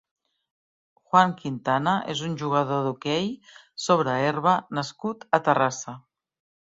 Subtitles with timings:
[1.09, 3.29] Juan Quintana és un jugador d'hoquei
[3.87, 5.95] sobre herba nascut a Terrassa.